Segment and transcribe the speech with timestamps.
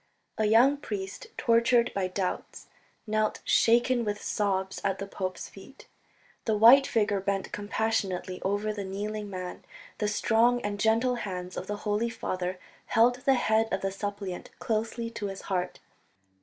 [0.39, 2.65] A young priest, tortured by doubts,
[3.05, 5.87] knelt shaken with sobs at the pope's feet.
[6.45, 9.63] The white figure bent compassionately over the kneeling man,
[9.99, 14.49] the strong and gentle hands of the Holy Father held the head of the suppliant
[14.57, 15.79] closely to his heart.